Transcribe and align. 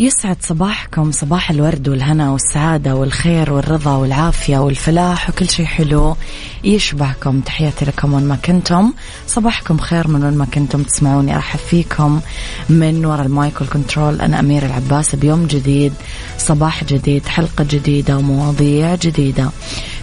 يسعد 0.00 0.36
صباحكم 0.40 1.12
صباح 1.12 1.50
الورد 1.50 1.88
والهنا 1.88 2.30
والسعادة 2.30 2.94
والخير 2.94 3.52
والرضا 3.52 3.96
والعافية 3.96 4.58
والفلاح 4.58 5.30
وكل 5.30 5.48
شيء 5.48 5.66
حلو 5.66 6.16
يشبهكم 6.64 7.40
تحياتي 7.40 7.84
لكم 7.84 8.14
وين 8.14 8.24
ما 8.24 8.36
كنتم. 8.36 8.92
صباحكم 9.26 9.78
خير 9.78 10.08
من 10.08 10.24
وين 10.24 10.36
ما 10.36 10.44
كنتم 10.44 10.82
تسمعوني. 10.82 11.36
أرحب 11.36 11.58
فيكم 11.58 12.20
من 12.68 13.04
وراء 13.04 13.26
ال 13.26 13.34
mic 13.34 13.60
وال 13.60 13.72
control. 13.72 14.20
أنا 14.20 14.40
أميرة 14.40 14.66
العباس. 14.66 15.14
بيوم 15.14 15.46
جديد 15.46 15.92
صباح 16.38 16.84
جديد 16.84 17.26
حلقة 17.26 17.66
جديدة 17.70 18.18
ومواضيع 18.18 18.94
جديدة. 18.94 19.50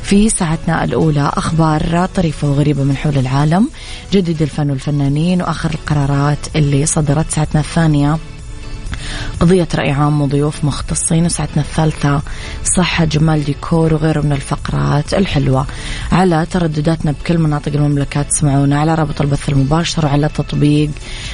في 0.04 0.30
ساعتنا 0.30 0.84
الأولى 0.84 1.32
أخبار 1.34 2.06
طريفة 2.16 2.50
وغريبة 2.50 2.84
من 2.84 2.98
حول 2.98 3.18
العالم 3.18 3.70
جديد 4.14 4.42
الفن 4.42 4.70
والفنانين 4.70 5.42
وآخر 5.42 5.70
القرارات 5.70 6.56
اللي 6.56 6.86
صدرت. 6.86 7.32
ساعتنا 7.32 7.62
الثانية 7.62 8.18
قضية 9.40 9.68
رأي 9.76 9.92
عام 9.92 10.22
وضيوف 10.22 10.64
مختصين 10.64 11.26
وساعتنا 11.26 11.64
الثالثة. 11.64 12.22
صحة 12.78 13.06
جمال 13.06 13.44
ديكور 13.44 13.94
وغيره 13.94 14.22
من 14.22 14.32
الفقرات 14.32 15.14
الحلوة. 15.14 15.66
على 16.12 16.46
تردداتنا 16.52 17.12
بكل 17.12 17.38
مناطق 17.38 17.74
المملكة 17.74 18.22
تسمعونا 18.22 18.80
على 18.80 18.96
رابط 18.96 19.22
البث 19.22 19.50
المباشر 19.50 20.06
وعلى 20.06 20.30
تطبيق 20.30 20.90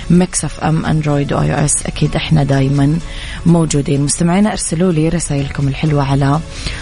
ميكس 0.10 0.46
اف 0.46 0.60
ام 0.60 0.86
أندرويد 0.86 1.34
و 1.34 1.54
iOS. 1.54 1.86
أكيد 1.86 2.16
إحنا 2.16 2.44
دايما 2.44 3.00
موجودين. 3.46 4.02
مستمعينا 4.02 4.52
ارسلوا 4.52 4.92
لي 4.92 5.10
رسائلكم 5.10 5.68
الحلوة 5.68 6.04
على 6.04 6.40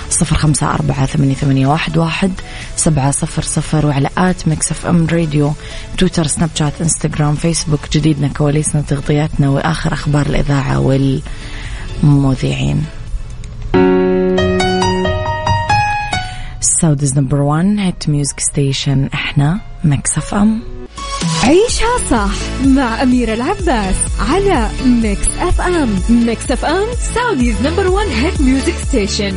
صفر 0.09 0.35
خمسة 0.35 0.73
أربعة 0.73 1.05
ثمانية, 1.05 1.67
واحد, 1.67 2.31
سبعة 2.75 3.11
صفر 3.11 3.41
صفر 3.41 3.85
وعلى 3.85 4.09
at 4.17 4.47
ميكس 4.47 4.71
اف 4.71 4.85
ام 4.85 5.07
راديو 5.11 5.53
تويتر 5.97 6.27
سناب 6.27 6.49
شات 6.55 6.73
انستغرام 6.81 7.35
فيسبوك 7.35 7.79
جديدنا 7.91 8.27
كواليسنا 8.27 8.81
تغطياتنا 8.81 9.49
وآخر 9.49 9.93
أخبار 9.93 10.25
الإذاعة. 10.25 10.78
والمذيعين. 10.80 12.83
Saudi's 16.81 17.17
number 17.20 17.42
1 17.42 17.76
hit 17.80 18.09
music 18.09 18.39
station 18.39 19.09
إحنا 19.14 19.59
ميكس 19.83 20.17
اف 20.17 20.33
ام 20.33 20.59
عيشها 21.43 21.98
صح 22.11 22.31
مع 22.65 23.03
أميرة 23.03 23.33
العباس 23.33 23.95
على 24.30 24.67
ميكس 24.86 25.27
أف 25.39 25.61
أم 25.61 25.89
ميكس 26.09 26.52
أف 26.52 26.65
أم 26.65 26.86
Saudi's 27.15 27.55
number 27.64 27.87
1 27.87 28.08
hit 28.08 28.42
music 28.42 28.73
station 28.87 29.33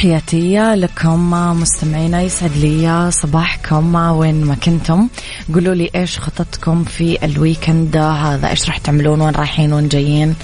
تحياتي 0.00 0.74
لكم 0.74 1.30
مستمعينا 1.60 2.22
يسعد 2.22 2.50
لي 2.56 3.10
صباحكم 3.10 3.94
وين 3.94 4.44
ما 4.44 4.54
كنتم. 4.54 5.08
قولوا 5.54 5.74
لي 5.74 5.90
إيش 5.94 6.18
خطتكم 6.18 6.84
في 6.84 7.24
ال 7.24 7.33
weekend 7.33 7.96
هذا؟ 7.96 8.50
إيش 8.50 8.66
راح 8.66 8.78
تعملون؟ 8.78 9.20
وين 9.20 9.34
رايحين؟ 9.34 9.72
وين 9.72 9.88
جايين؟ 9.88 10.34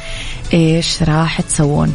إيش 0.54 1.02
راح 1.02 1.40
تسوون؟ 1.40 1.94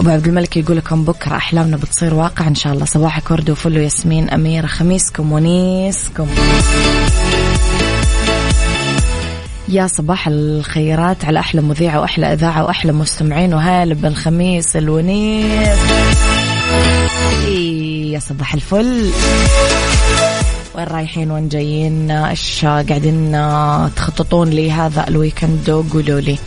أبو 0.00 0.10
عبد 0.10 0.26
الملك 0.26 0.56
يقول 0.56 0.76
لكم 0.76 1.04
بكرة 1.04 1.36
أحلامنا 1.36 1.76
بتصير 1.76 2.14
واقع 2.14 2.48
إن 2.48 2.54
شاء 2.54 2.72
الله. 2.72 2.84
صباحك 2.84 3.30
ورد 3.30 3.50
وفل 3.50 3.78
وياسمين 3.78 4.30
أميرة 4.30 4.66
خميسكم 4.66 5.32
ونيسكم. 5.32 6.26
يا 9.68 9.86
صباح 9.86 10.28
الخيرات 10.28 11.24
على 11.24 11.40
أحلى 11.40 11.60
مذيعه 11.60 12.00
وأحلى 12.00 12.32
أذاعة 12.32 12.64
وأحلى 12.64 12.92
مستمعين 12.92 13.54
وهلا 13.54 13.94
بالخميس 13.94 14.76
الونيس. 14.76 15.78
يا 18.12 18.18
صباح 18.18 18.54
الفل. 18.54 19.10
وين 20.74 20.84
رايحين؟ 20.84 21.30
وين 21.30 21.48
جايين؟ 21.48 22.10
إيش 22.10 22.64
قاعدين 22.64 23.32
تخططون 23.96 24.50
لهذا 24.50 25.08
الويكند؟ 25.08 25.70
قولوا 25.92 26.20
لي. 26.20 26.38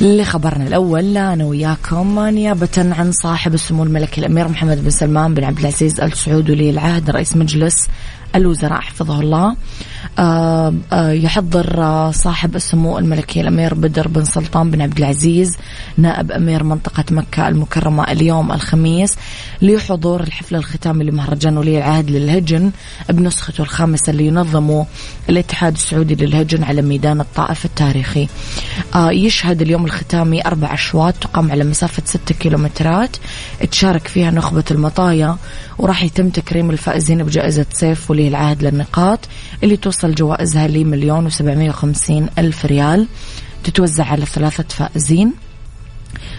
لخبرنا 0.00 0.66
الأول 0.66 1.16
أنا 1.16 1.44
وياكم 1.44 2.20
نيابة 2.20 2.68
عن 2.76 3.12
صاحب 3.12 3.54
السمو 3.54 3.84
الملكي 3.84 4.20
الأمير 4.20 4.48
محمد 4.48 4.84
بن 4.84 4.90
سلمان 4.90 5.34
بن 5.34 5.44
عبد 5.44 5.58
العزيز 5.58 6.00
آل 6.00 6.12
سعود 6.12 6.50
ولي 6.50 6.70
العهد 6.70 7.10
رئيس 7.10 7.36
مجلس 7.36 7.88
الوزراء 8.36 8.80
حفظه 8.80 9.20
الله. 9.20 9.56
آه، 10.18 10.74
آه، 10.92 11.10
يحضر 11.10 11.82
آه، 11.82 12.10
صاحب 12.10 12.56
السمو 12.56 12.98
الملكي 12.98 13.40
الأمير 13.40 13.74
بدر 13.74 14.08
بن 14.08 14.24
سلطان 14.24 14.70
بن 14.70 14.82
عبد 14.82 14.98
العزيز 14.98 15.56
نائب 15.96 16.32
أمير 16.32 16.64
منطقة 16.64 17.04
مكة 17.10 17.48
المكرمة 17.48 18.12
اليوم 18.12 18.52
الخميس 18.52 19.16
لحضور 19.62 20.20
الحفل 20.20 20.56
الختامي 20.56 21.04
لمهرجان 21.04 21.58
ولي 21.58 21.78
العهد 21.78 22.10
للهجن 22.10 22.70
بنسخته 23.08 23.62
الخامسة 23.62 24.10
اللي 24.10 24.26
ينظمه 24.26 24.86
الاتحاد 25.28 25.72
السعودي 25.72 26.14
للهجن 26.14 26.64
على 26.64 26.82
ميدان 26.82 27.20
الطائف 27.20 27.64
التاريخي. 27.64 28.28
يشهد 28.96 29.62
اليوم 29.62 29.84
الختامي 29.84 30.46
أربع 30.46 30.74
أشواط 30.74 31.14
تقام 31.14 31.50
على 31.50 31.64
مسافة 31.64 32.02
ستة 32.06 32.34
كيلومترات. 32.34 33.16
تشارك 33.70 34.08
فيها 34.08 34.30
نخبة 34.30 34.64
المطايا 34.70 35.36
وراح 35.78 36.02
يتم 36.02 36.28
تكريم 36.28 36.70
الفائزين 36.70 37.22
بجائزة 37.22 37.66
سيف 37.72 38.10
ولي 38.10 38.21
العهد 38.28 38.62
للنقاط 38.64 39.20
اللي 39.62 39.76
توصل 39.76 40.14
جوائزها 40.14 40.68
لمليون 40.68 41.26
وسبعمية 41.26 41.70
وخمسين 41.70 42.28
ألف 42.38 42.66
ريال 42.66 43.06
تتوزع 43.64 44.04
على 44.04 44.26
ثلاثة 44.26 44.64
فائزين. 44.68 45.32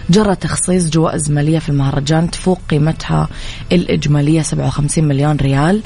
جرى 0.10 0.36
تخصيص 0.36 0.90
جوائز 0.90 1.32
مالية 1.32 1.60
في 1.60 1.70
المهرجان 1.70 2.32
تفوق 2.32 2.60
قيمتها 2.70 3.28
الإجمالية 3.72 4.42
57 4.42 5.08
مليون 5.08 5.38
ريال 5.38 5.82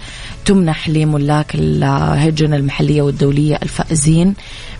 تمنح 0.46 0.90
لملاك 0.90 1.56
الهجن 1.56 2.54
المحلية 2.54 3.02
والدولية 3.02 3.60
الفائزين 3.64 4.34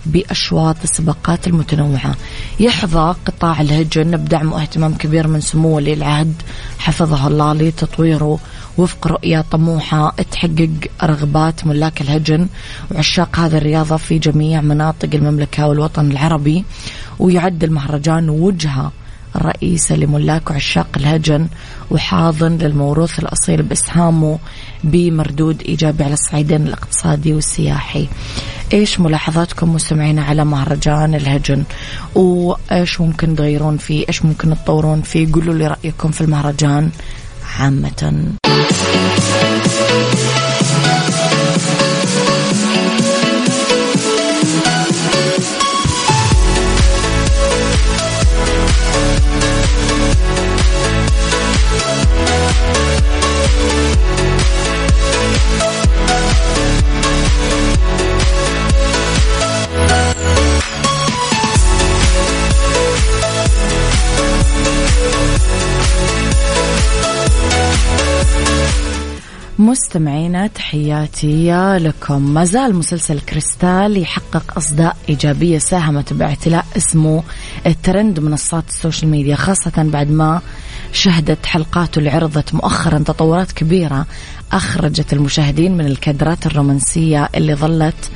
بأشواط 0.06 0.76
السباقات 0.84 1.46
المتنوعة. 1.46 2.14
يحظى 2.60 3.14
قطاع 3.26 3.60
الهجن 3.60 4.16
بدعم 4.16 4.52
واهتمام 4.52 4.94
كبير 4.94 5.28
من 5.28 5.40
سمو 5.40 5.76
ولي 5.76 5.92
العهد 5.92 6.34
حفظه 6.78 7.26
الله 7.26 7.52
لتطويره 7.52 8.38
وفق 8.78 9.06
رؤية 9.06 9.44
طموحة 9.50 10.14
تحقق 10.30 10.70
رغبات 11.02 11.66
ملاك 11.66 12.00
الهجن 12.00 12.48
وعشاق 12.90 13.38
هذه 13.38 13.56
الرياضة 13.56 13.96
في 13.96 14.18
جميع 14.18 14.60
مناطق 14.60 15.08
المملكة 15.14 15.66
والوطن 15.66 16.10
العربي 16.10 16.64
ويعد 17.18 17.64
المهرجان 17.64 18.30
وجهة 18.30 18.92
رئيسة 19.36 19.96
لملاك 19.96 20.50
وعشاق 20.50 20.88
الهجن 20.96 21.48
وحاضن 21.90 22.52
للموروث 22.52 23.18
الأصيل 23.18 23.62
بإسهامه 23.62 24.38
بمردود 24.84 25.62
إيجابي 25.62 26.04
على 26.04 26.12
الصعيدين 26.12 26.66
الاقتصادي 26.66 27.32
والسياحي. 27.32 28.08
إيش 28.72 29.00
ملاحظاتكم 29.00 29.74
مستمعينا 29.74 30.22
على 30.22 30.44
مهرجان 30.44 31.14
الهجن؟ 31.14 31.64
وإيش 32.14 33.00
ممكن 33.00 33.36
تغيرون 33.36 33.76
فيه؟ 33.76 34.04
إيش 34.08 34.24
ممكن 34.24 34.54
تطورون 34.54 35.02
فيه؟ 35.02 35.32
قولوا 35.32 35.54
لي 35.54 35.66
رأيكم 35.66 36.10
في 36.10 36.20
المهرجان 36.20 36.90
عامة. 37.58 38.28
مستمعينا 69.58 70.46
تحياتي 70.46 71.52
لكم. 71.78 72.34
ما 72.34 72.44
زال 72.44 72.74
مسلسل 72.74 73.20
كريستال 73.20 73.96
يحقق 73.96 74.56
أصداء 74.56 74.96
إيجابية 75.08 75.58
ساهمت 75.58 76.12
باعتلاء 76.12 76.66
اسمه 76.76 77.22
الترند 77.66 78.20
منصات 78.20 78.68
ال 78.68 78.74
social 78.74 79.10
media 79.10 79.36
خاصة 79.36 79.72
بعد 79.76 80.10
ما 80.10 80.40
شهدت 80.92 81.46
حلقاته 81.46 81.98
اللي 81.98 82.10
عرضت 82.10 82.54
مؤخرا 82.54 82.98
تطورات 82.98 83.52
كبيرة 83.52 84.06
أخرجت 84.52 85.12
المشاهدين 85.12 85.76
من 85.76 85.86
الكادرات 85.86 86.46
الرومانسية 86.46 87.28
اللي 87.34 87.54
ظلت 87.54 88.10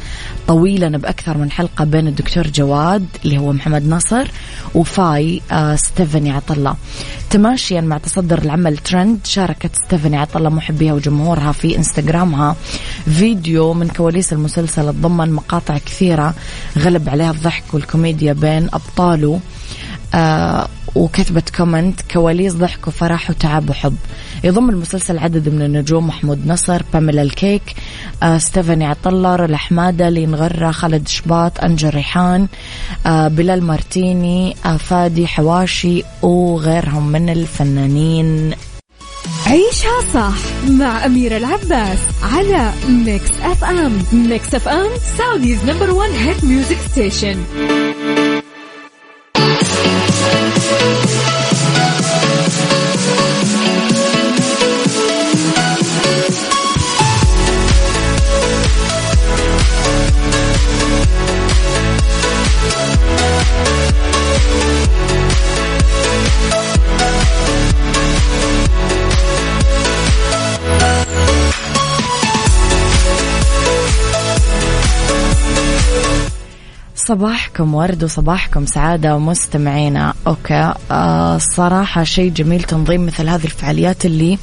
طويلا 0.48 0.98
بأكثر 0.98 1.38
من 1.38 1.50
حلقة 1.50 1.84
بين 1.84 2.08
الدكتور 2.08 2.46
جواد 2.46 3.06
اللي 3.24 3.38
هو 3.38 3.52
محمود 3.52 3.86
نصر 3.86 4.30
وفاي 4.74 5.42
آه 5.52 5.76
ستيفاني 5.76 6.30
عطالله. 6.30 6.76
تماشيا 7.30 7.80
مع 7.80 7.98
تصدر 7.98 8.38
العمل 8.38 8.76
ترند 8.76 9.18
شاركت 9.24 9.70
ستيفاني 9.86 10.16
عطالله 10.16 10.48
محبيها 10.48 10.92
وجمهورها 10.92 11.52
في 11.52 11.76
إنستغرامها 11.76 12.56
فيديو 13.04 13.72
من 13.72 13.88
كواليس 13.88 14.32
المسلسل 14.32 14.88
تضمن 14.88 15.32
مقاطع 15.32 15.78
كثيرة 15.78 16.34
غلب 16.78 17.08
عليها 17.08 17.30
الضحك 17.30 17.64
والكوميديا 17.72 18.32
بين 18.32 18.68
أبطاله. 18.72 19.40
آه 20.14 20.68
وكتبت 20.94 21.50
comment 21.50 22.00
كواليس 22.12 22.52
ضحك 22.52 22.88
وفرح 22.88 23.30
وتعب 23.30 23.70
وحب. 23.70 23.96
يضم 24.44 24.70
المسلسل 24.70 25.18
عدد 25.18 25.48
من 25.48 25.62
النجوم 25.62 26.06
محمود 26.06 26.46
نصر 26.46 26.82
باميلا 26.92 27.22
الكك 27.22 27.62
آه 28.22 28.38
ستيفاني 28.38 28.86
عطالله 28.86 29.34
لا 29.34 29.49
حمادة 29.49 30.08
لين 30.08 30.34
غرة 30.34 30.70
خالد 30.70 31.08
شباط 31.08 31.64
أنجو 31.64 31.94
ريحان 31.94 32.48
آه 33.06 33.28
بلال 33.28 33.64
مارتيني 33.64 34.56
آه 34.66 34.76
فادي 34.76 35.26
حواشي 35.26 36.02
وغيرهم 36.22 37.08
من 37.08 37.28
الفنانين. 37.28 38.54
عيشها 39.46 40.00
صح 40.14 40.34
مع 40.68 41.06
أميرة 41.06 41.36
العباس 41.36 41.98
على 42.22 42.72
ميكس 42.88 43.30
أف 43.42 43.64
أم 43.64 44.02
ميكس 44.12 44.54
أف 44.54 44.68
أم 44.68 44.90
Saudi's 45.18 45.64
number 45.64 45.90
one 45.90 46.10
hit 46.10 46.44
music 46.44 46.76
station 46.92 47.36
صباحكم 77.12 77.74
ورد 77.74 78.04
وصباحكم 78.04 78.66
سعادة 78.66 79.16
ومستمعينا. 79.16 80.14
أوكي. 80.26 80.74
آه 80.90 81.38
صراحة 81.38 82.04
شيء 82.04 82.32
جميل 82.32 82.62
تنظيم 82.62 83.06
مثل 83.06 83.28
هذه 83.28 83.44
الفعاليات 83.44 84.06
اللي 84.06 84.38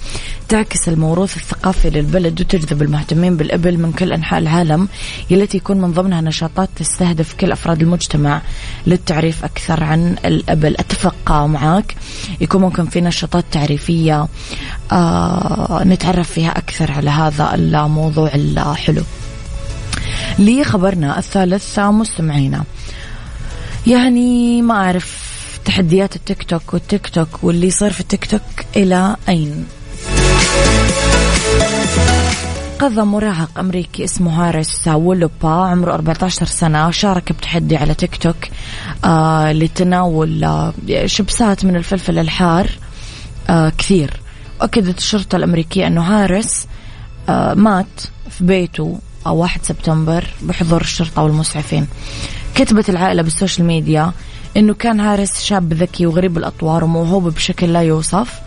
تعكس 0.49 0.89
الموروث 0.89 1.37
الثقافي 1.37 1.89
للبلد 1.89 2.41
وتجذب 2.41 2.81
المهتمين 2.81 3.37
بالإبل 3.37 3.77
من 3.77 3.91
كل 3.91 4.13
أنحاء 4.13 4.39
العالم 4.39 4.87
التي 5.31 5.57
يكون 5.57 5.81
من 5.81 5.91
ضمنها 5.91 6.21
نشاطات 6.21 6.69
تستهدف 6.75 7.33
كل 7.33 7.51
أفراد 7.51 7.81
المجتمع 7.81 8.41
للتعريف 8.87 9.43
أكثر 9.43 9.83
عن 9.83 10.15
الإبل. 10.25 10.75
أتفق 10.79 11.31
معك 11.31 11.95
يكون 12.41 12.61
ممكن 12.61 12.85
في 12.85 13.01
نشاطات 13.01 13.45
تعريفية. 13.51 14.27
آه 14.91 15.83
نتعرف 15.85 16.31
فيها 16.31 16.57
أكثر 16.57 16.91
على 16.91 17.09
هذا 17.09 17.55
الموضوع 17.55 18.31
الحلو. 18.35 19.03
لخبرنا 20.39 21.17
الثالث 21.19 21.79
مستمعينا. 21.79 22.63
يعني 23.87 24.61
ما 24.61 24.73
أعرف 24.73 25.29
تحديات 25.65 26.15
التيك 26.15 26.43
توك 26.43 26.73
والتيك 26.73 27.07
توك 27.09 27.43
واللي 27.43 27.67
يصير 27.67 27.91
في 27.93 27.99
التيك 27.99 28.25
توك 28.25 28.41
إلى 28.75 29.15
أين؟ 29.29 29.65
قضى 32.79 33.01
مراهق 33.01 33.59
أمريكي 33.59 34.03
اسمه 34.03 34.47
هاريس 34.47 34.87
وولوبا 34.87 35.49
عمره 35.49 35.93
14 35.93 36.45
سنة 36.45 36.91
شارك 36.91 37.31
بتحدي 37.31 37.77
على 37.77 37.93
تيك 37.93 38.15
توك 38.15 38.35
آه 39.05 39.51
لتناول 39.51 40.43
آه 40.43 40.73
شبسات 41.05 41.65
من 41.65 41.75
الفلفل 41.75 42.19
الحار 42.19 42.69
آه 43.49 43.69
كثير. 43.77 44.19
أكدت 44.61 44.97
الشرطة 44.97 45.35
الأمريكية 45.35 45.87
أنه 45.87 46.01
هاريس 46.01 46.67
آه 47.29 47.53
مات 47.53 48.01
في 48.29 48.43
بيته 48.43 48.99
1 49.25 49.63
سبتمبر 49.63 50.27
بحضور 50.41 50.81
الشرطة 50.81 51.23
والمسعفين. 51.23 51.87
كتبت 52.55 52.89
العائلة 52.89 53.21
بال 53.21 53.33
social 53.33 53.67
media 53.67 54.11
أنه 54.57 54.73
كان 54.73 54.99
هاريس 54.99 55.43
شاب 55.43 55.73
ذكي 55.73 56.05
وغريب 56.05 56.37
الأطوار 56.37 56.83
وموهوب 56.83 57.33
بشكل 57.33 57.73
لا 57.73 57.81
يوصف 57.81 58.39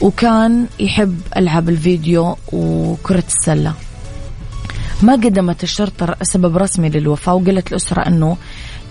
وكان 0.00 0.66
يحب 0.80 1.20
ألعاب 1.36 1.68
الفيديو 1.68 2.36
وكرة 2.52 3.24
السلة. 3.28 3.74
ما 5.02 5.12
قدمت 5.12 5.62
الشرطة 5.62 6.16
سبب 6.22 6.56
رسمي 6.56 6.88
للوفاة 6.88 7.34
وقالت 7.34 7.72
الأسرة 7.72 8.06
أنه 8.06 8.36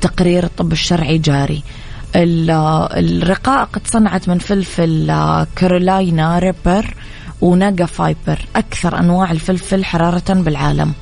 تقرير 0.01 0.43
الطب 0.43 0.71
الشرعي 0.71 1.17
جاري. 1.17 1.63
الرقائق 2.15 3.77
تصنعت 3.77 4.29
من 4.29 4.37
فلفل 4.37 5.07
كارولاينا 5.55 6.39
ريبر 6.39 6.93
وناجا 7.41 7.85
فايبر 7.85 8.45
أكثر 8.55 8.99
أنواع 8.99 9.31
الفلفل 9.31 9.85
حرارة 9.85 10.33
بالعالم. 10.33 10.93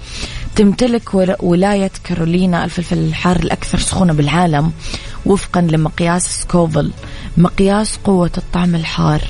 تمتلك 0.55 1.13
ولاية 1.39 1.91
كارولينا 2.03 2.65
الفلفل 2.65 2.98
الحار 2.98 3.36
الأكثر 3.36 3.79
سخونة 3.79 4.13
بالعالم 4.13 4.72
وفقا 5.25 5.62
لمقياس 5.62 6.41
سكوفل 6.41 6.91
مقياس 7.38 8.00
قوة 8.03 8.31
الطعم 8.38 8.75
الحار. 8.75 9.22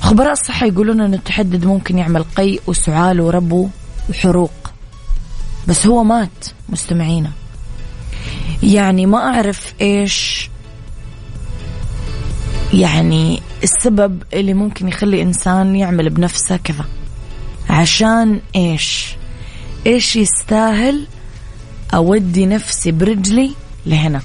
خبراء 0.00 0.32
الصحة 0.32 0.66
يقولون 0.66 1.00
أن 1.00 1.14
التحدي 1.14 1.64
ممكن 1.64 1.98
يعمل 1.98 2.22
قيء 2.22 2.60
وسعال 2.66 3.20
وربو 3.20 3.68
وحروق. 4.10 4.52
بس 5.68 5.86
هومات 5.86 6.46
مستمعينا. 6.68 7.30
يعني 8.62 9.06
ما 9.06 9.18
أعرف 9.18 9.74
إيش 9.80 10.50
يعني 12.74 13.42
السبب 13.62 14.22
اللي 14.32 14.54
ممكن 14.54 14.88
يخلي 14.88 15.22
إنسان 15.22 15.76
يعمل 15.76 16.10
بنفسه 16.10 16.56
كذا. 16.56 16.84
عشان 17.70 18.40
إيش؟ 18.56 19.16
إيش 19.86 20.16
يستاهل 20.16 21.06
أودي 21.94 22.46
نفسي 22.46 22.92
برجلي 22.92 23.50
لهنا؟ 23.86 24.20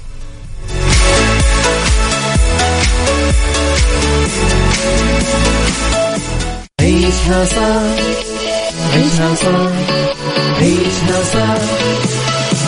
عيشها 6.80 7.44
صح 7.44 7.82
عيشها 8.94 9.34
صح 9.34 9.72
عيشها 10.58 11.22
صح 11.32 11.58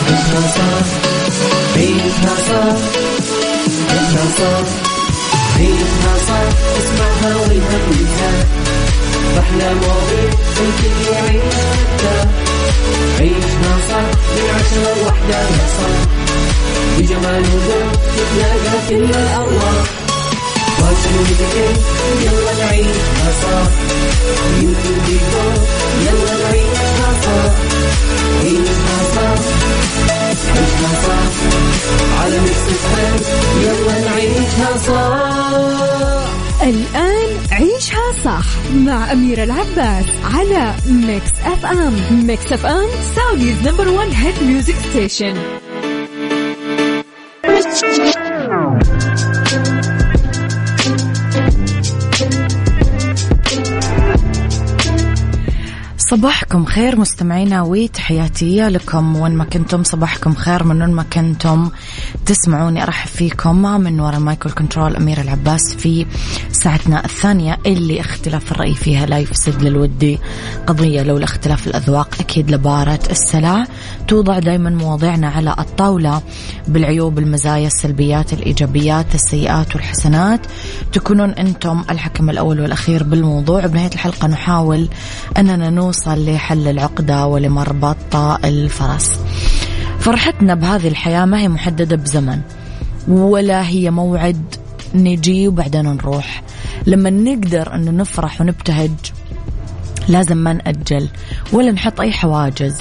عيشها 0.07 0.47
صح 0.55 0.85
عيشها 1.75 2.35
صح 2.35 2.77
عيشها 3.91 4.25
صح. 4.37 4.94
عيشها 5.57 6.13
صح 6.27 6.47
اسمعها 6.79 7.35
والهم 7.35 7.83
ينزاح 7.91 8.45
أحلى 9.39 9.73
مواضيع 9.73 10.29
الكل 10.61 11.13
يعيش 11.13 11.55
ترتاح 11.97 12.29
عيشها 13.19 13.73
صح 13.89 14.07
من 14.35 14.49
عشرة 14.55 15.03
لوحدة 15.03 15.39
يا 15.39 15.67
صاح 15.77 15.99
بجمال 16.97 17.41
وذوق 17.41 17.91
تتلاقى 18.15 18.77
كل 18.89 19.03
الأرواح 19.03 19.85
فاشل 20.77 21.15
وذكر 21.19 21.73
يلا 22.21 22.65
نعيشها 22.65 23.31
صح 23.43 23.69
وديكور 24.57 25.53
يلا 26.05 26.33
نعيشها 26.43 27.09
صح 27.23 27.51
عيشها 28.43 28.97
صح 29.15 29.41
عيشها 34.15 34.77
صح 34.77 36.25
الآن 36.63 37.37
عيشها 37.51 38.11
صح 38.25 38.45
مع 38.75 39.11
أميرة 39.11 39.43
العباس 39.43 40.05
على 40.33 40.73
Mix 40.87 41.31
FM 41.45 42.25
Mix 42.27 42.53
FM 42.53 42.87
Saudi's 43.15 43.67
number 43.67 43.89
one 43.89 44.11
hit 44.11 44.43
music 44.43 44.75
station 44.89 45.35
صباحكم 56.25 56.65
خير 56.65 56.99
مستمعينا 56.99 57.61
وتحياتي 57.61 58.69
لكم. 58.69 59.15
وين 59.15 59.31
ما 59.31 59.43
كنتم 59.43 59.83
صباحكم 59.83 60.33
خير 60.33 60.63
من 60.63 60.81
وين 60.81 60.93
ما 60.93 61.03
كنتم 61.03 61.69
تسمعوني 62.25 62.83
أرحب 62.83 63.07
فيكم 63.07 63.61
من 63.61 63.99
وراء 63.99 64.17
المايك 64.17 64.51
والكنترول 64.51 64.95
أميرة 64.95 65.21
العباس 65.21 65.73
في 65.73 66.05
ساعتنا 66.51 67.05
الثانية 67.05 67.57
اللي 67.65 67.99
اختلاف 67.99 68.51
الرأي 68.51 68.73
فيها 68.73 69.05
لا 69.05 69.19
يفسد 69.19 69.61
للود 69.61 70.19
قضية 70.67 71.03
لولا 71.03 71.23
اختلاف 71.23 71.67
الأذواق 71.67 72.15
أكيد 72.19 72.51
لبارت 72.51 72.99
السلع. 73.11 73.63
توضع 74.07 74.39
دائما 74.39 74.69
مواضيعنا 74.69 75.29
على 75.29 75.55
الطاولة 75.59 76.21
بالعيوب 76.67 77.19
المزايا 77.19 77.67
السلبيات 77.67 78.33
الإيجابيات 78.33 79.15
السيئات 79.15 79.75
والحسنات. 79.75 80.39
تكونون 80.93 81.29
أنتم 81.29 81.83
الحكم 81.89 82.29
الأول 82.29 82.59
والأخير 82.59 83.03
بالموضوع. 83.03 83.65
بنهاية 83.65 83.91
الحلقة 83.93 84.27
نحاول 84.27 84.89
أننا 85.37 85.69
نوصل 85.69 86.14
لحل 86.15 86.67
العقدة 86.67 87.25
ولمربط 87.27 88.15
الفرس. 88.45 89.19
فرحتنا 89.99 90.55
بهذه 90.55 90.87
الحياة 90.87 91.25
ما 91.25 91.39
هي 91.39 91.47
محددة 91.47 91.95
بزمن 91.95 92.41
ولا 93.07 93.67
هي 93.67 93.91
موعد 93.91 94.55
نجي 94.95 95.47
وبعدين 95.47 95.85
نروح. 95.85 96.43
لما 96.87 97.09
نقدر 97.09 97.75
أنه 97.75 97.91
نفرح 97.91 98.41
ونبتهج 98.41 98.91
لازم 100.07 100.37
ما 100.37 100.53
نأجل 100.53 101.07
ولا 101.53 101.71
نحط 101.71 102.01
أي 102.01 102.11
حواجز. 102.11 102.77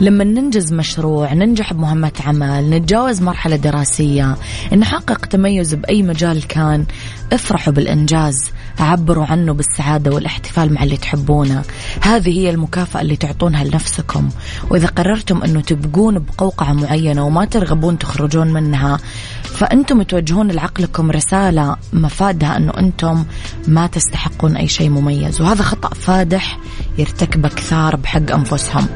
لما 0.00 0.24
ننجز 0.24 0.72
مشروع 0.72 1.32
ننجح 1.32 1.72
بمهمة 1.72 2.12
عمل 2.26 2.70
نتجاوز 2.70 3.22
مرحلة 3.22 3.56
دراسية 3.56 4.36
نحقق 4.72 5.26
تميز 5.26 5.74
بأي 5.74 6.02
مجال 6.02 6.46
كان 6.46 6.84
افرحوا 7.32 7.72
بالإنجاز 7.72 8.50
عبروا 8.78 9.24
عنه 9.24 9.52
بالسعادة 9.52 10.10
والاحتفال 10.10 10.74
مع 10.74 10.82
اللي 10.82 10.96
تحبونه. 10.96 11.62
هذه 12.00 12.38
هي 12.38 12.50
المكافأة 12.50 13.00
اللي 13.00 13.16
تعطونها 13.16 13.64
لنفسكم. 13.64 14.28
وإذا 14.70 14.86
قررتم 14.86 15.42
أنه 15.42 15.60
تبقون 15.60 16.18
بقوقعة 16.18 16.72
معينة 16.72 17.26
وما 17.26 17.44
ترغبون 17.44 17.98
تخرجون 17.98 18.52
منها 18.52 18.98
فأنتم 19.42 20.02
توجهون 20.02 20.50
لعقلكم 20.50 21.10
رسالة 21.10 21.76
مفادها 21.92 22.56
أنه 22.56 22.72
أنتم 22.78 23.24
ما 23.68 23.86
تستحقون 23.86 24.56
أي 24.56 24.68
شيء 24.68 24.90
مميز. 24.90 25.40
وهذا 25.40 25.62
خطأ 25.62 25.88
فادح 25.88 26.58
يرتكبه 26.98 27.48
كثار 27.48 27.96
بحق 27.96 28.32
أنفسهم. 28.32 28.86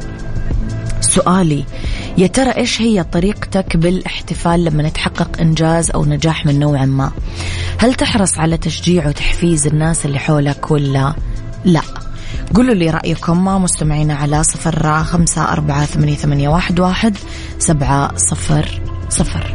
سؤالي 1.09 1.65
يا 2.19 2.27
ترى 2.27 2.51
إيش 2.51 2.81
هي 2.81 3.05
طريقتك 3.05 3.77
بالاحتفال 3.77 4.65
لما 4.65 4.89
تحقق 4.89 5.41
إنجاز 5.41 5.91
أو 5.91 6.05
نجاح 6.05 6.47
من 6.47 6.59
نوع 6.59 6.85
ما؟ 6.85 7.11
هل 7.79 7.95
تحرص 7.95 8.39
على 8.39 8.57
تشجيع 8.57 9.09
وتحفيز 9.09 9.67
الناس 9.67 10.07
اللي 10.07 10.19
حولك 10.19 10.71
ولا 10.71 11.15
لا؟ 11.65 11.83
قولوا 12.55 12.75
لي 12.75 12.91
رأيكم 12.91 13.45
مستمعين 13.45 14.11
على 14.11 14.43
صفر 14.43 15.05
خمسة 15.05 15.53
أربعة 15.53 15.85
ثمانية, 15.85 16.15
ثمانية 16.15 16.49
واحد, 16.49 16.81
واحد 16.81 17.17
سبعة 17.59 18.17
صفر 18.17 18.81
صفر 19.09 19.55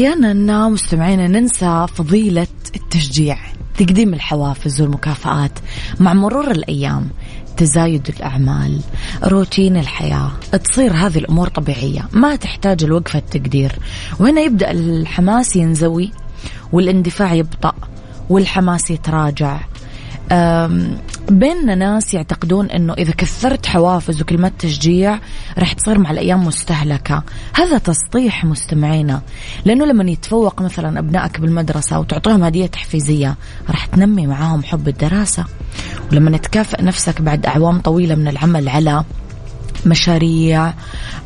أحيانا 0.00 0.68
مستمعينا 0.68 1.26
ننسى 1.26 1.86
فضيلة 1.94 2.46
التشجيع 2.76 3.38
تقديم 3.78 4.14
الحوافز 4.14 4.80
والمكافآت 4.80 5.58
مع 6.00 6.12
مرور 6.14 6.50
الأيام 6.50 7.08
تزايد 7.56 8.08
الأعمال 8.08 8.80
روتين 9.24 9.76
الحياة 9.76 10.30
تصير 10.64 10.92
هذه 10.92 11.18
الأمور 11.18 11.48
طبيعية 11.48 12.08
ما 12.12 12.36
تحتاج 12.36 12.84
الوقفة 12.84 13.18
التقدير. 13.18 13.72
وهنا 14.20 14.40
يبدأ 14.40 14.70
الحماس 14.70 15.56
ينزوي؟ 15.56 16.10
والإندفاع 16.72 17.34
يبطأ 17.34 17.74
والحماس 18.30 18.90
يتراجع. 18.90 19.60
بيننا 21.30 21.74
ناس 21.74 22.14
يعتقدون 22.14 22.70
إنه 22.70 22.92
إذا 22.92 23.12
كثرت 23.12 23.66
حوافز 23.66 24.20
وكلمات 24.20 24.52
تشجيع 24.58 25.18
راح 25.58 25.72
تصير 25.72 25.98
مع 25.98 26.10
الأيام 26.10 26.46
مستهلكة. 26.46 27.22
هذا 27.54 27.78
تسطيح 27.78 28.44
مستمعينا. 28.44 29.22
لأنه 29.64 29.84
لما 29.84 30.10
يتفوق 30.10 30.62
مثلا 30.62 30.98
أبنائك 30.98 31.40
بالمدرسة 31.40 31.98
وتعطيهم 31.98 32.44
هدية 32.44 32.66
تحفيزية 32.66 33.36
راح 33.70 33.86
تنمي 33.86 34.26
معاهم 34.26 34.62
حب 34.62 34.88
الدراسة. 34.88 35.44
ولما 36.12 36.36
تكافئ 36.36 36.82
نفسك 36.82 37.22
بعد 37.22 37.46
أعوام 37.46 37.80
طويلة 37.80 38.14
من 38.14 38.28
العمل 38.28 38.68
على 38.68 39.04
مشاريع 39.86 40.72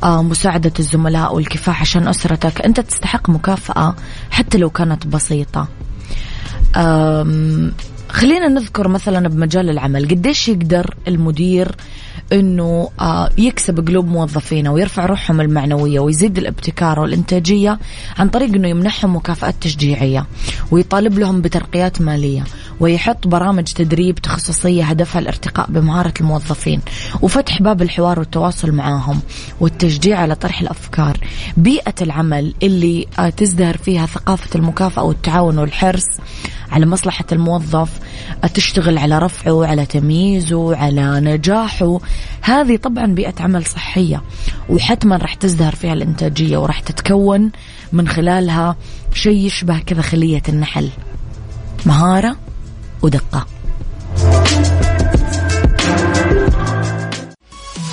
مساعدة 0.04 0.72
الزملاء 0.78 1.34
والكفاح 1.34 1.80
عشان 1.80 2.08
أسرتك 2.08 2.60
أنت 2.60 2.80
تستحق 2.80 3.30
مكافأة 3.30 3.94
حتى 4.30 4.58
لو 4.58 4.70
كانت 4.70 5.06
بسيطة. 5.06 5.68
خلينا 8.14 8.48
نذكر 8.48 8.88
مثلا 8.88 9.28
بمجال 9.28 9.70
العمل 9.70 10.08
قديش 10.08 10.48
يقدر 10.48 10.94
المدير 11.08 11.76
إنه 12.32 12.90
آه، 13.00 13.30
يكسب 13.38 13.88
قلوب 13.88 14.08
موظفينه 14.08 14.72
ويرفع 14.72 15.06
روحهم 15.06 15.40
المعنوية 15.40 16.00
ويزيد 16.00 16.38
الابتكار 16.38 17.00
والإنتاجية 17.00 17.78
عن 18.18 18.28
طريق 18.28 18.54
إنه 18.54 18.68
يمنحهم 18.68 19.16
مكافآت 19.16 19.54
تشجيعية 19.60 20.26
ويطالب 20.70 21.18
لهم 21.18 21.40
بترقيات 21.40 22.00
مالية 22.00 22.44
ويحط 22.80 23.26
برامج 23.26 23.64
تدريب 23.64 24.14
تخصصية 24.14 24.84
هدفها 24.84 25.20
الارتقاء 25.20 25.70
بمهارة 25.70 26.14
الموظفين 26.20 26.80
وفتح 27.22 27.62
باب 27.62 27.82
الحوار 27.82 28.18
والتواصل 28.18 28.72
معاهم 28.72 29.20
والتشجيع 29.60 30.18
على 30.18 30.34
طرح 30.34 30.60
الأفكار. 30.60 31.18
بيئة 31.56 31.94
العمل 32.02 32.54
اللي 32.62 33.06
آه، 33.18 33.28
تزدهر 33.28 33.76
فيها 33.76 34.06
ثقافة 34.06 34.58
المكافأة 34.58 35.02
والتعاون 35.04 35.58
والحرص 35.58 36.06
على 36.70 36.86
مصلحة 36.86 37.24
الموظف 37.32 37.90
تشتغل 38.54 38.98
على 38.98 39.18
رفعه 39.18 39.66
على 39.66 39.86
تمييزه 39.86 40.76
على 40.76 41.20
نجاحه. 41.20 41.98
هذه 42.42 42.76
طبعا 42.76 43.06
بيئة 43.06 43.34
عمل 43.40 43.66
صحية 43.66 44.22
وحتما 44.68 45.16
راح 45.16 45.34
تزدهر 45.34 45.74
فيها 45.74 45.92
الإنتاجية 45.92 46.58
وراح 46.58 46.80
تتكون 46.80 47.50
من 47.92 48.08
خلالها 48.08 48.76
شيء 49.12 49.46
يشبه 49.46 49.78
كذا 49.78 50.02
خلية 50.02 50.42
النحل 50.48 50.88
مهارة 51.86 52.36
ودقة. 53.02 53.46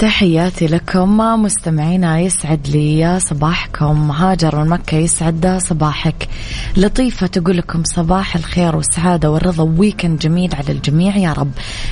تحياتي 0.00 0.66
لكم 0.66 1.16
مستمعينا 1.42 2.20
يسعد 2.20 2.68
لي 2.68 3.20
صباحكم. 3.20 4.10
هاجر 4.10 4.56
من 4.56 4.68
مكة 4.68 4.96
يسعد 4.96 5.58
صباحك. 5.62 6.28
لطيفة 6.76 7.26
تقول 7.26 7.56
لكم 7.56 7.84
صباح 7.84 8.36
الخير 8.36 8.76
والسعادة 8.76 9.30
والرضا 9.30 9.74
ويكند 9.78 10.18
جميل 10.18 10.54
على 10.54 10.72
الجميع 10.72 11.16
يا 11.16 11.32
رب. 11.32 11.50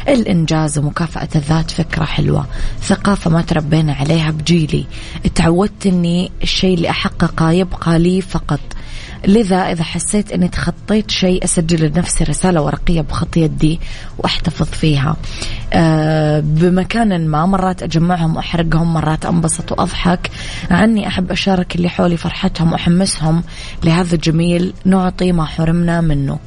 الإنجاز 0.09 0.79
ومكافأة 0.79 1.29
الذات 1.37 1.71
فكرة 1.71 2.05
حلوة. 2.05 2.47
ثقافة 2.81 3.31
ما 3.31 3.43
تربينا 3.43 3.93
عليها 3.93 4.31
بجيلي. 4.31 4.87
تعودت 5.35 5.87
أني 5.87 6.31
الشيء 6.43 6.75
اللي 6.75 6.91
أحققه 6.91 7.51
يبقى 7.51 7.99
لي 7.99 8.21
فقط. 8.21 8.61
لذا 9.27 9.57
إذا 9.57 9.85
حسيت 9.85 10.33
أني 10.33 10.49
تخطيت 10.49 11.11
شيء 11.11 11.45
أسجل 11.45 11.87
لنفسي 11.87 12.25
رسالة 12.25 12.61
ورقية 12.61 13.01
بخط 13.01 13.37
يدي 13.37 13.81
وأحتفظ 14.19 14.67
فيها. 14.67 15.17
أه 15.73 16.41
بمكان 16.41 17.29
ما 17.29 17.47
مرات 17.47 17.83
أجمعهم 17.83 18.37
وأحرقهم 18.37 18.95
مرات 18.95 19.27
أنبسط 19.27 19.73
وأضحك. 19.73 20.31
عني 20.71 21.09
أحب 21.09 21.31
أشارك 21.31 21.77
اللي 21.77 21.89
حولي 21.89 22.17
فرحتهم 22.17 22.73
وأحمسهم 22.73 23.43
لهذا 23.85 24.15
الجميل. 24.15 24.73
نعطي 24.85 25.33
ما 25.33 25.45
حرمنا 25.45 26.01
منه. 26.01 26.39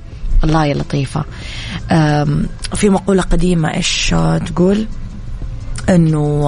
الله 0.43 0.65
يا 0.65 0.73
لطيفة. 0.73 1.25
في 2.75 2.89
مقولة 2.89 3.21
قديمة 3.21 3.73
إيش 3.73 4.15
تقول؟ 4.45 4.85
أنه 5.89 6.41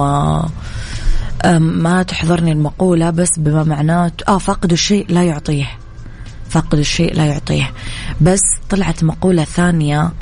ما 1.58 2.02
تحضرني 2.02 2.52
المقولة 2.52 3.10
بس 3.10 3.38
بما 3.38 3.64
معناه 3.64 4.12
آه 4.28 4.38
فاقد 4.38 4.72
الشيء 4.72 5.06
لا 5.08 5.22
يعطيه. 5.22 5.66
فاقد 6.54 6.78
الشيء 6.78 7.14
لا 7.14 7.26
يعطيه. 7.26 7.72
بس 8.20 8.42
طلعت 8.70 9.04
مقولة 9.04 9.44
ثانية 9.44 10.12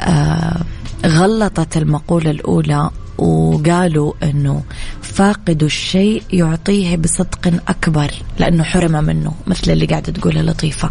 آه 0.00 0.60
غلطت 1.06 1.76
المقولة 1.76 2.30
الأولى 2.30 2.90
وقالوا 3.18 4.12
أنه 4.22 4.62
فاقد 5.02 5.62
الشيء 5.62 6.22
يعطيه 6.32 6.96
بصدق 6.96 7.46
أكبر 7.68 8.10
لأنه 8.38 8.62
حرم 8.64 9.04
منه 9.04 9.34
مثل 9.46 9.72
اللي 9.72 9.86
قاعدة 9.86 10.12
تقولها 10.12 10.42
لطيفة. 10.42 10.90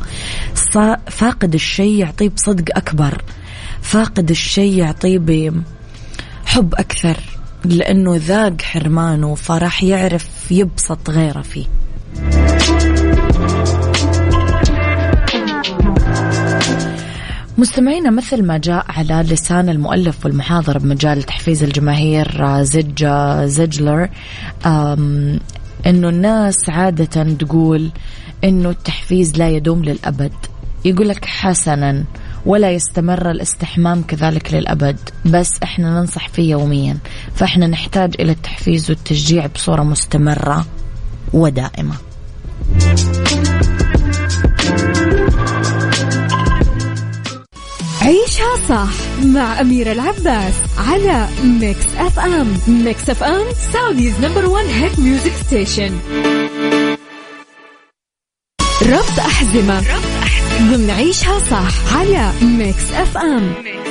فاقد 1.07 1.53
الشيء 1.53 1.99
يعطيه 1.99 2.29
بصدق 2.29 2.77
أكبر. 2.77 3.21
فاقد 3.81 4.29
الشيء 4.29 4.77
يعطيه 4.77 5.19
بحب 5.19 6.73
أكثر 6.73 7.17
لأنه 7.65 8.15
ذاق 8.15 8.61
حرمانه 8.61 9.35
فراح 9.35 9.83
يعرف 9.83 10.51
يبسط 10.51 11.09
غيره 11.09 11.41
فيه. 11.41 11.65
مستمعينا 17.59 18.09
مثل 18.09 18.43
ما 18.43 18.57
جاء 18.57 18.85
على 18.89 19.13
لسان 19.13 19.69
المؤلف 19.69 20.25
والمحاضر 20.25 20.77
بمجال 20.77 21.23
تحفيز 21.23 21.63
الجماهير 21.63 22.45
آه، 22.45 22.63
زج 22.63 23.03
آه، 23.03 23.45
زجلر 23.45 24.09
إنه 25.85 26.09
الناس 26.09 26.69
عادة 26.69 27.23
تقول 27.33 27.89
إنه 28.43 28.69
التحفيز 28.69 29.37
لا 29.37 29.49
يدوم 29.49 29.83
للأبد. 29.83 30.31
يقول 30.85 31.09
لك 31.09 31.25
حسنا 31.25 32.03
ولا 32.45 32.71
يستمر 32.71 33.31
الاستحمام 33.31 34.01
كذلك 34.01 34.53
للأبد. 34.53 34.97
بس 35.25 35.51
إحنا 35.63 35.99
ننصح 35.99 36.27
فيه 36.27 36.51
يوميا. 36.51 36.97
فإحنا 37.35 37.67
نحتاج 37.67 38.15
إلى 38.19 38.31
التحفيز 38.31 38.89
والتشجيع 38.89 39.45
بصورة 39.45 39.83
مستمرة 39.83 40.65
ودائمة. 41.33 41.95
عيشها 48.09 48.55
صح 48.69 48.93
مع 49.25 49.61
أميرة 49.61 49.91
العباس 49.91 50.53
على 50.77 51.27
Mix 51.43 51.85
FM 51.97 52.57
Mix 52.67 53.09
FM 53.09 53.45
Saudi's 53.73 54.19
number 54.21 54.45
one 54.45 54.65
hit 54.65 54.99
music 54.99 55.31
station 55.45 55.99
ربط 58.81 59.19
أحزمة. 59.19 59.81
ضمن 60.59 60.89
عيشها 60.89 61.39
صح 61.39 61.97
على 61.97 62.31
Mix 62.41 62.91
FM 62.93 63.53
Mix 63.63 63.88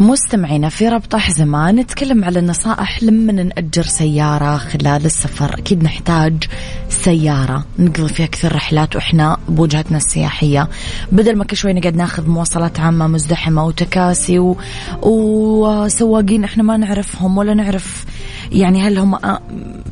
مستمعينا 0.00 0.68
في 0.68 0.88
ربط 0.88 1.14
أحزمة 1.14 1.70
نتكلم 1.70 2.24
على 2.24 2.38
النصائح 2.38 3.02
لما 3.02 3.32
نأجر 3.32 3.82
سيارة 3.82 4.56
خلال 4.56 5.04
السفر. 5.04 5.54
أكيد 5.58 5.82
نحتاج 5.82 6.44
سيارة. 6.88 7.64
نقضي 7.78 8.08
فيها 8.08 8.26
كثير 8.26 8.54
رحلات 8.54 8.96
وإحنا 8.96 9.36
بوجهتنا 9.48 9.96
السياحية. 9.96 10.68
بدل 11.12 11.36
ما 11.36 11.44
كل 11.44 11.56
شوي 11.56 11.72
نقعد 11.72 11.96
ناخذ 11.96 12.28
مواصلات 12.28 12.80
عامة 12.80 13.06
مزدحمة 13.06 13.64
وتكاسي 13.66 14.38
و... 14.38 14.56
وسواقين 15.02 16.44
إحنا 16.44 16.62
ما 16.62 16.76
نعرفهم 16.76 17.38
ولا 17.38 17.54
نعرف 17.54 18.04
يعني 18.52 18.82
هل 18.82 18.98
هم 18.98 19.18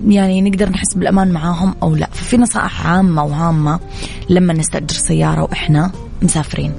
يعني 0.07 0.43
نقدر 0.43 0.71
نحس 0.71 0.95
بالأمان 0.95 1.33
معاهم 1.33 1.75
أو 1.83 1.97
لا. 1.97 2.09
ففي 2.13 2.37
نصائح 2.37 2.87
عامة 2.87 3.25
وهامة 3.25 3.81
لما 4.29 4.53
نستأجر 4.53 4.95
سيارة 4.95 5.43
وإحنا 5.43 5.93
مسافرين. 6.23 6.73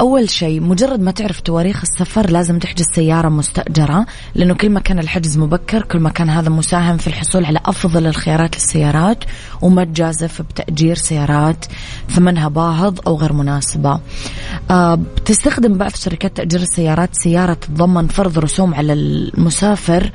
أول 0.00 0.30
شيء 0.30 0.60
مجرد 0.60 1.00
ما 1.00 1.10
تعرف 1.10 1.40
تواريخ 1.40 1.82
السفر 1.82 2.30
لازم 2.30 2.58
تحجز 2.58 2.84
سيارة 2.94 3.28
مستأجرة 3.28 4.06
لأنه 4.34 4.54
كل 4.54 4.70
ما 4.70 4.80
كان 4.80 4.98
الحجز 4.98 5.38
مبكر 5.38 5.82
كل 5.82 5.98
ما 5.98 6.10
كان 6.10 6.30
هذا 6.30 6.48
مساهم 6.48 6.96
في 6.96 7.06
الحصول 7.06 7.44
على 7.44 7.60
أفضل 7.66 8.06
الخيارات 8.06 8.54
للسيارات 8.54 9.24
وما 9.62 9.84
تجازف 9.84 10.42
بتأجير 10.42 10.96
سيارات 10.96 11.64
ثمنها 12.10 12.48
باهظ 12.48 12.98
أو 13.06 13.16
غير 13.16 13.32
مناسبة. 13.32 14.00
آه 14.70 14.94
بتستخدم 14.94 15.78
بعض 15.78 15.90
شركات 15.94 16.36
تأجير 16.36 16.60
السيارات 16.60 17.10
سيارة 17.12 17.54
تتضمن 17.54 18.06
فرض 18.08 18.38
رسوم 18.38 18.74
على 18.74 18.92
المسافر 18.92 20.10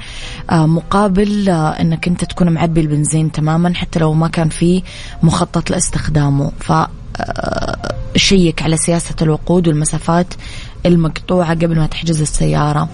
آه 0.50 0.65
مقابل 0.65 1.50
آه 1.50 1.70
أنك 1.70 2.08
أنت 2.08 2.24
تكون 2.24 2.50
معبي 2.50 2.82
البنزين 2.82 3.32
تماما 3.32 3.74
حتى 3.74 4.00
لو 4.00 4.13
ما 4.13 4.28
كان 4.28 4.50
في 4.50 4.84
مخطط 5.24 5.70
لاستخدامه. 5.70 6.52
ف 6.60 6.72
شيك 8.15 8.62
على 8.63 8.78
سياسة 8.78 9.15
الوقود 9.21 9.67
والمسافات 9.67 10.34
المقطوعة 10.86 11.54
قبل 11.54 11.76
ما 11.76 11.88
تحجز 11.88 12.21
السيارة. 12.21 12.89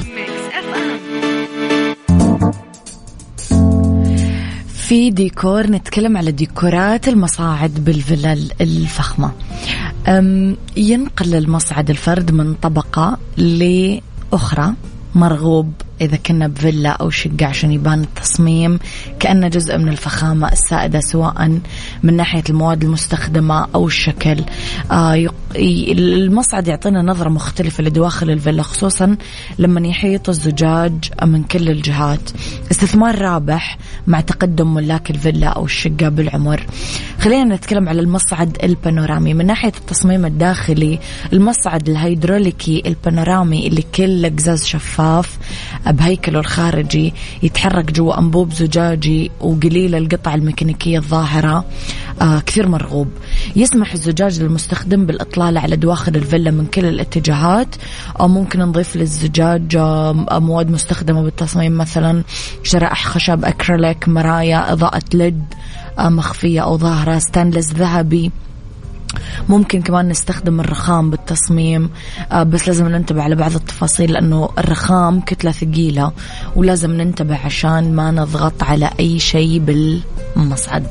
في 4.75 5.11
ديكور 5.11 5.67
نتكلم 5.67 6.17
على 6.17 6.33
ديكورات 6.33 7.09
المصاعد 7.09 7.85
بالفلل 7.85 8.53
الفخمة. 8.61 9.33
ينقل 10.77 11.35
المصعد 11.35 11.91
الفرد 11.91 12.31
من 12.31 12.55
طبقة 12.55 13.19
لأخرى 13.37 14.73
مرغوب. 15.15 15.73
إذا 16.01 16.17
كنا 16.17 16.49
بفيلا 16.49 16.91
أو 16.91 17.11
شقة 17.11 17.47
عشان 17.47 17.73
يبان 17.73 18.03
التصميم 18.03 18.79
كأنه 19.21 19.49
جزء 19.49 19.79
من 19.79 19.89
الفخامة 19.89 20.53
السائدة 20.53 21.01
سواء 21.01 21.59
من 22.03 22.17
ناحية 22.17 22.43
المواد 22.51 22.85
المستخدمة 22.85 23.67
أو 23.75 23.87
الشكل. 23.87 24.45
آه 24.91 25.29
المصعد 25.57 26.69
يعطينا 26.69 27.03
نظرة 27.03 27.29
مختلفة 27.29 27.85
لدواخل 27.85 28.31
الفيلا 28.31 28.63
خصوصا 28.63 29.17
لما 29.59 29.89
يحيط 29.89 30.29
الزجاج 30.29 30.93
من 31.23 31.43
كل 31.43 31.69
الجهات. 31.69 32.31
استثمار 32.71 33.19
رابح 33.19 33.79
مع 34.07 34.21
تقدم 34.21 34.75
ملاك 34.75 35.11
الفيلا 35.11 35.47
أو 35.47 35.65
الشقة 35.65 36.09
بالعمر. 36.09 36.67
خلينا 37.21 37.55
نتكلم 37.55 37.89
على 37.89 38.01
المصعد 38.01 38.57
البانورامي. 38.65 39.35
من 39.35 39.47
ناحية 39.47 39.73
التصميم 39.79 40.27
الداخلي 40.27 40.99
المصعد 41.33 41.89
الهيدروليكي 41.89 42.83
البانورامي 42.87 43.67
اللي 43.67 43.83
كله 43.95 44.29
قزاز 44.29 44.65
شفاف 44.65 45.39
بهيكله 45.93 46.41
الخارجي 46.41 47.15
يتحرك 47.43 47.93
جوا 47.93 48.19
أنبوب 48.19 48.53
زجاجي 48.53 49.31
وقليل 49.41 49.95
القطع 49.95 50.35
الميكانيكية 50.35 50.99
الظاهرة 50.99 51.65
آه 52.23 52.41
كثير 52.41 52.69
مرغوب. 52.69 53.09
يسمح 53.57 53.93
الزجاج 53.93 54.43
للمستخدم 54.43 55.07
بالإطلالة 55.07 55.61
على 55.61 55.77
دواخل 55.77 56.17
الفيلا 56.17 56.51
من 56.51 56.67
كل 56.67 56.85
الاتجاهات 56.85 57.77
أو 58.21 58.29
ممكن 58.29 58.61
نضيف 58.61 58.97
للزجاج 58.97 59.77
آه 59.77 60.13
مواد 60.33 60.71
مستخدمة 60.71 61.23
بالتصميم 61.23 61.79
مثلا 61.79 62.23
شرائح 62.63 63.07
خشب 63.07 63.45
أكريليك 63.45 64.09
مرايا 64.09 64.73
إضاءة 64.73 65.03
LED 65.15 65.45
آه 65.99 66.09
مخفية 66.09 66.61
أو 66.61 66.79
ظاهرة 66.79 67.19
ستانلس 67.19 67.73
ذهبي. 67.73 68.31
ممكن 69.49 69.83
كمان 69.83 70.09
نستخدم 70.09 70.61
الرخام 70.61 71.11
بالتصميم. 71.11 71.91
آه، 72.33 72.43
بس 72.43 72.69
لازم 72.69 72.89
ننتبه 72.89 73.23
على 73.23 73.35
بعض 73.35 73.55
التفاصيل 73.55 74.13
لأنه 74.13 74.49
الرخام 74.59 75.21
كتلة 75.21 75.53
ثقيلة 75.53 76.13
ولازم 76.57 76.91
ننتبه 76.91 77.39
عشان 77.45 77.95
ما 77.95 78.11
نضغط 78.11 78.63
على 78.63 78.91
أي 79.01 79.19
شيء 79.19 79.59
بالمصعد. 79.59 80.87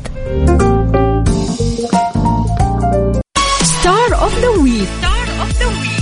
ستار 3.63 4.21
اوف 4.21 4.39
ذا 4.39 4.47
ويك 4.47 4.89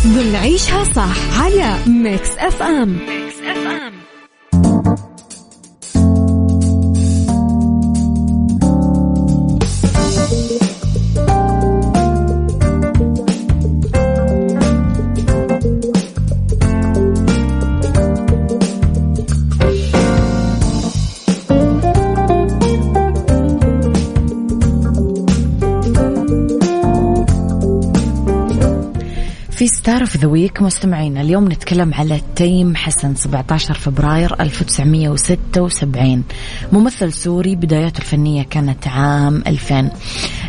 ضمن 0.07 0.35
عيشها 0.35 0.83
صح 0.83 1.41
على 1.41 1.77
ميكس 1.87 2.29
اف 2.37 2.61
ام 2.61 2.97
في 3.29 4.02
Star 29.83 30.01
of 30.01 30.17
the 30.17 30.27
week 30.27 30.61
مستمعينا 30.61 31.21
اليوم 31.21 31.51
نتكلم 31.51 31.93
على 31.93 32.21
تيم 32.35 32.75
حسن 32.75 33.15
17 33.15 33.73
فبراير 33.73 34.41
1976 34.41 36.23
ممثل 36.71 37.13
سوري 37.13 37.55
بداياته 37.55 37.97
الفنية 37.99 38.43
كانت 38.43 38.87
عام 38.87 39.43
2000 39.47 39.91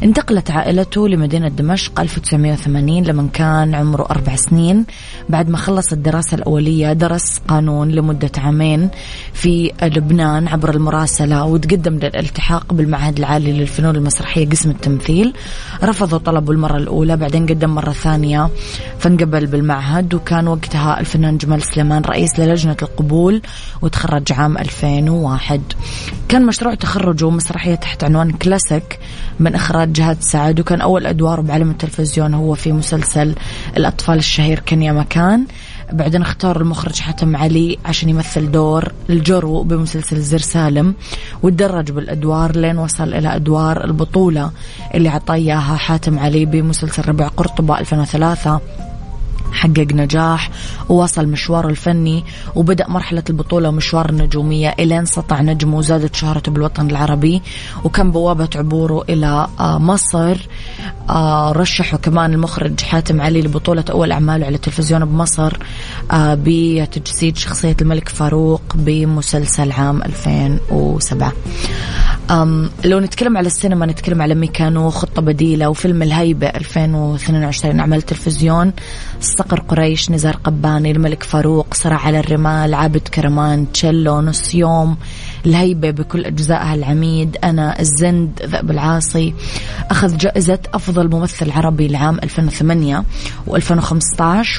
انتقلت 0.05 0.51
عائلته 0.51 1.09
لمدينة 1.09 1.49
دمشق 1.49 2.01
1980 2.01 3.03
لما 3.03 3.29
كان 3.33 3.75
عمره 3.75 4.07
أربع 4.11 4.37
سنين. 4.37 4.85
بعد 5.29 5.49
ما 5.49 5.57
خلص 5.57 5.93
الدراسة 5.93 6.35
الأولية 6.35 6.93
درس 6.93 7.40
قانون 7.49 7.90
لمدة 7.90 8.31
عامين 8.38 8.90
في 9.33 9.73
لبنان 9.83 10.49
عبر 10.49 10.75
المراسلة 10.75 11.45
وتقدم 11.45 11.95
للالتحاق 11.95 12.75
بالمعهد 12.75 13.19
العالي 13.19 13.53
للفنون 13.53 13.97
المسرحية 13.97 14.49
قسم 14.49 14.71
التمثيل. 14.71 15.33
رفضوا 15.85 16.19
طلبه 16.19 16.53
المرة 16.53 16.77
الأولى 16.77 17.17
بعدين 17.17 17.47
قدم 17.47 17.71
مرة 17.71 17.93
ثانية 17.93 18.51
فانقبل 18.99 19.47
بالمعهد 19.47 20.14
وكان 20.14 20.49
وقتها 20.49 21.01
الفنان 21.01 21.38
جمال 21.38 21.62
سليمان 21.62 22.03
رئيس 22.03 22.38
للجنة 22.38 22.77
القبول 22.83 23.43
وتخرج 23.83 24.33
عام 24.33 24.59
2001 24.59 25.61
كان 26.29 26.47
مشروع 26.47 26.75
تخرجه 26.75 27.31
مسرحية 27.31 27.75
تحت 27.75 28.05
عنوان 28.05 28.31
كلاسيك 28.33 28.99
من 29.40 29.55
إخراج 29.55 29.94
جهاد 29.95 30.17
سعد 30.21 30.61
وكان 30.61 30.81
أول 30.81 31.07
أدواره 31.07 31.41
بعالم 31.41 31.71
التلفزيون 31.71 32.35
هو 32.35 32.55
في 32.55 32.73
مسلسل 32.73 33.35
الأطفال 33.77 34.19
الشهير 34.19 34.59
كان 34.59 34.83
يا 34.83 34.93
مكان. 34.93 35.47
بعدين 35.93 36.23
اختار 36.23 36.61
المخرج 36.61 37.01
حاتم 37.01 37.37
علي 37.37 37.79
عشان 37.85 38.09
يمثل 38.09 38.51
دور 38.51 38.93
الجرو 39.11 39.63
بمسلسل 39.63 40.21
زر 40.21 40.39
سالم 40.39 40.95
وتدرج 41.43 41.91
بالأدوار 41.91 42.57
لين 42.57 42.79
وصل 42.79 43.15
إلى 43.15 43.37
أدوار 43.37 43.85
البطولة 43.85 44.51
اللي 44.95 45.09
عطاه 45.09 45.35
اياها 45.35 45.77
حاتم 45.77 46.19
علي 46.19 46.45
بمسلسل 46.45 47.09
ربع 47.09 47.29
قرطبة 47.29 47.79
2003 47.79 48.61
حقق 49.55 49.87
نجاح 49.93 50.51
وواصل 50.88 51.27
مشواره 51.27 51.69
الفني 51.69 52.25
وبدأ 52.55 52.88
مرحلة 52.88 53.23
البطولة 53.31 53.69
ومشوار 53.69 54.11
النجومية 54.11 54.75
إلين 54.79 55.05
سطع 55.05 55.40
نجمه 55.40 55.77
وزادت 55.79 56.14
شهرته 56.14 56.53
بالوطن 56.53 56.90
العربي 56.90 57.43
وكان 57.85 58.11
بوابة 58.11 58.49
عبوره 58.57 59.05
إلى 59.09 59.47
آه، 59.61 59.79
مصر. 59.79 60.49
آه، 61.11 61.53
رشحه 61.53 61.97
كمان 61.97 62.33
المخرج 62.33 62.81
حاتم 62.81 63.21
علي 63.21 63.43
لبطولة 63.43 63.85
أول 63.90 64.12
أعماله 64.12 64.47
على 64.47 64.55
التلفزيون 64.57 65.05
بمصر 65.05 65.57
آه، 66.11 66.38
بتجسيد 66.40 67.37
شخصية 67.37 67.77
الملك 67.81 68.09
فاروق 68.09 68.62
بمسلسل 68.75 69.73
عام 69.73 70.03
2007 70.03 71.33
أم 72.31 72.71
لو 72.85 73.01
نتكلم 73.01 73.37
على 73.37 73.47
السينما 73.47 73.87
نتكلم 73.87 74.23
على 74.23 74.35
ميكانو 74.35 74.91
خطة 74.91 75.23
بديلة 75.23 75.69
وفيلم 75.69 76.03
الهيبة 76.03 76.47
2022 76.47 77.81
أعمال 77.81 78.03
تلفزيون 78.03 78.73
صقر 79.21 79.61
قريش 79.61 80.11
نزار 80.11 80.37
قباني 80.37 80.91
الملك 80.91 81.23
فاروق 81.23 81.75
صراع 81.75 81.99
على 81.99 82.19
الرمال 82.19 82.75
عابد 82.75 83.09
كرمان 83.09 83.73
تشيلو 83.73 84.21
نص 84.21 84.55
يوم 84.55 84.97
الهيبة 85.47 85.91
بكل 85.91 86.25
أجزائها 86.25 86.75
العميد 86.75 87.37
أنا 87.45 87.81
الزند 87.81 88.43
ذئب 88.43 88.71
العاصي. 88.71 89.35
أخذ 89.91 90.17
جائزة 90.17 90.59
أفضل 90.75 91.11
ممثل 91.11 91.51
عربي 91.51 91.89
لعام 91.89 92.19
2008 92.23 93.05
و2015 93.49 93.53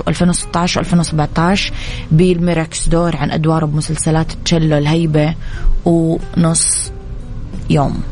و2016 0.09 0.81
و2017 0.81 1.71
بالموريكس 2.11 2.89
دور 2.89 3.15
عن 3.15 3.31
أدواره 3.31 3.65
بمسلسلات 3.65 4.31
تشيلو 4.45 4.77
الهيبة 4.77 5.35
ونص 5.85 6.94
يوم 7.69 8.03